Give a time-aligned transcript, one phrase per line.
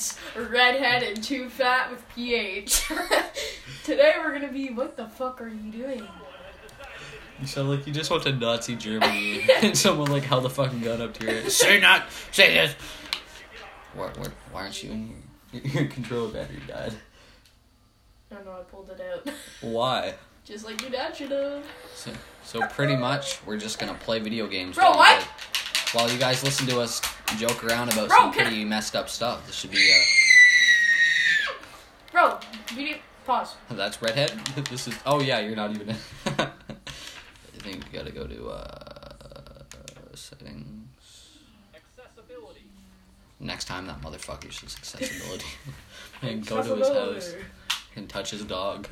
[0.00, 2.88] It's redhead and too fat with pH.
[3.84, 4.70] Today we're gonna be.
[4.70, 6.08] What the fuck are you doing?
[7.38, 10.80] You sound like you just went to Nazi Germany and someone like held a fucking
[10.80, 11.52] gun up to your head.
[11.52, 12.74] Say not, say this.
[13.92, 16.94] Why, why, why aren't you in your, your controller battery died?
[18.30, 18.52] I don't know.
[18.52, 19.34] I pulled it out.
[19.60, 20.14] Why?
[20.46, 21.62] Just like your dad should have.
[21.94, 22.10] So,
[22.42, 24.76] so pretty much, we're just gonna play video games.
[24.76, 25.22] Bro, while what?
[25.92, 27.02] While you guys listen to us
[27.38, 29.46] joke around about Bro, some can- pretty messed up stuff.
[29.46, 30.02] This should be
[32.12, 32.38] Bro,
[32.76, 33.54] you need Pause.
[33.70, 34.32] uh, that's redhead.
[34.70, 34.94] This is.
[35.06, 35.90] Oh yeah, you're not even.
[36.26, 36.48] I
[37.58, 39.64] think you gotta go to uh
[40.14, 40.88] settings.
[41.74, 42.64] Accessibility.
[43.38, 45.46] Next time that motherfucker says accessibility,
[46.22, 47.34] and go to his house
[47.96, 48.88] and touch his dog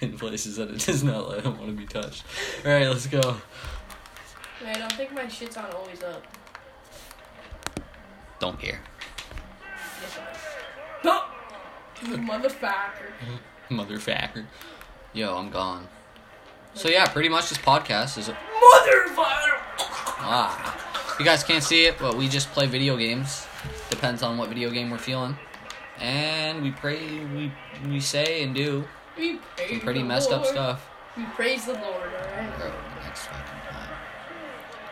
[0.00, 2.24] in places that it does not let him want to be touched.
[2.64, 3.36] All right, let's go.
[4.64, 6.22] Wait, I don't think my shit's on always up.
[8.40, 8.80] Don't care,
[10.00, 10.22] Yes, it
[12.02, 12.10] is.
[12.10, 13.10] You motherfucker.
[13.70, 14.44] motherfucker.
[15.12, 15.88] Yo, I'm gone.
[16.74, 19.58] So yeah, pretty much this podcast is a Motherfucker!
[20.20, 21.16] ah.
[21.18, 23.46] You guys can't see it, but we just play video games.
[23.90, 25.36] Depends on what video game we're feeling,
[25.98, 27.52] and we pray, we
[27.88, 28.84] we say and do
[29.16, 30.88] We some pretty messed up stuff.
[31.16, 32.58] We praise the Lord, alright?
[32.58, 32.70] Bro,
[33.02, 33.57] next fucking.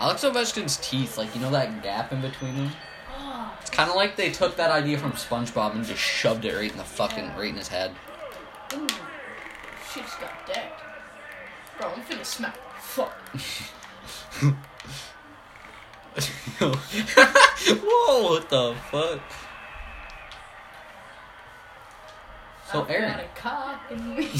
[0.00, 2.70] Alex Ovechkin's teeth, like you know that gap in between them.
[3.60, 6.72] It's kind of like they took that idea from SpongeBob and just shoved it right
[6.72, 7.94] in the fucking right in his head.
[8.72, 8.86] ooh.
[9.92, 10.80] Shit's got decked.
[11.78, 12.56] Bro, I'm finna smack.
[12.80, 13.10] Fuck.
[16.60, 18.30] Whoa!
[18.30, 19.20] What the fuck?
[22.72, 24.26] So I've Aaron, got a cock in me.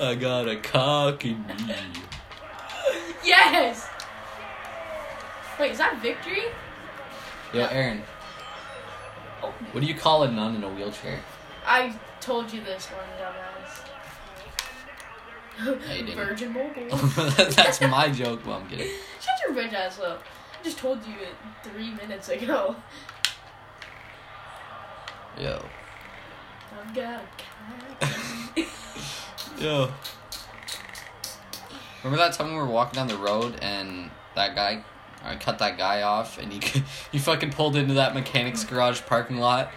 [0.00, 1.74] I got a cock in me.
[3.26, 3.88] Yes!
[5.58, 6.44] Wait, is that victory?
[7.52, 8.02] Yo, Aaron,
[9.42, 11.20] Oh, what do you call a nun in a wheelchair?
[11.64, 13.82] I told you this one, dumbass.
[15.64, 16.16] No, you didn't.
[16.16, 16.96] Virgin Mobile.
[17.54, 18.44] That's my joke.
[18.46, 18.88] Well, I'm kidding.
[19.20, 20.22] Shut your bitch ass up.
[20.58, 22.76] I just told you it three minutes ago.
[25.38, 25.64] Yo,
[26.80, 28.68] I've got a cat.
[29.58, 29.90] yo.
[32.06, 34.84] Remember that time we were walking down the road and that guy,
[35.24, 36.60] I cut that guy off and he
[37.12, 39.72] he fucking pulled into that mechanic's garage parking lot,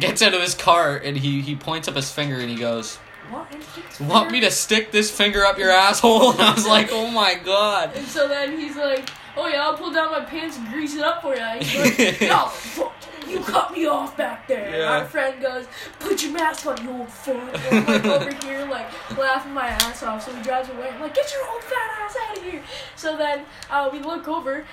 [0.00, 2.96] gets out of his car and he he points up his finger and he goes,
[3.30, 3.46] what?
[4.00, 7.34] "Want me to stick this finger up your asshole?" And I was like, "Oh my
[7.34, 10.96] god." And so then he's like, "Oh yeah, I'll pull down my pants and grease
[10.96, 12.92] it up for you." And like, "No, fuck,
[13.28, 15.66] you cut me off back there." And our friend goes,
[16.00, 17.36] "Put your mask on, you old fuck."
[17.70, 18.57] And I'm like over here, like
[19.16, 20.24] laughing my ass off.
[20.24, 20.90] So he drives away.
[20.90, 22.62] I'm like, "Get your old fat ass out of here!"
[22.96, 24.66] So then uh, we look over, and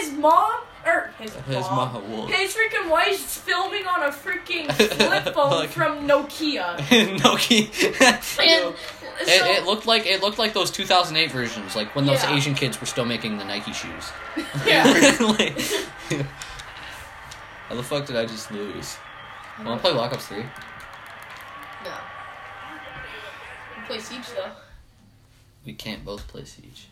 [0.00, 5.34] his mom, or his, His mom, mom, his freaking wife's filming on a freaking flip
[5.34, 6.76] phone Like- from Nokia.
[7.18, 8.76] Nokia.
[9.20, 12.22] And It, so, it looked like it looked like those 2008 versions, like when those
[12.22, 12.34] Yeah.
[12.36, 14.10] Asian kids were still making the Nike shoes.
[14.66, 14.84] yeah.
[15.20, 15.60] Like-
[17.68, 18.96] How the fuck did I just lose?
[19.62, 20.38] Wanna play Black Ops 3?
[21.84, 21.92] No.
[23.90, 24.50] We play Siege though.
[25.66, 26.86] We can't both play Siege.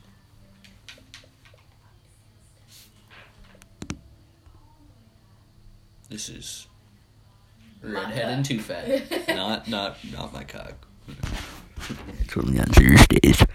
[6.11, 6.67] This is
[7.81, 9.29] redhead and too fat.
[9.29, 10.75] not not not my cock.
[12.21, 13.47] It's only on Thursdays.